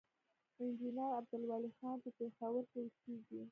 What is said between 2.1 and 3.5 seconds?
پېښور کښې اوسيږي،